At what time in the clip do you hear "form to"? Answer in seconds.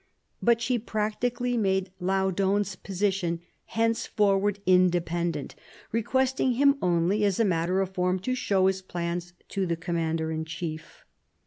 7.93-8.33